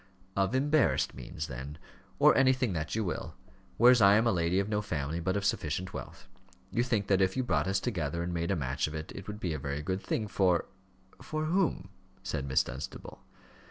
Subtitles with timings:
[0.35, 1.77] "Of embarrassed means, then,
[2.17, 3.35] or anything that you will;
[3.77, 6.27] whereas I am a lady of no family, but of sufficient wealth.
[6.71, 9.27] You think that if you brought us together and made a match of it, it
[9.27, 10.65] would be a very good thing for
[11.21, 11.89] for whom?"
[12.23, 13.21] said Miss Dunstable.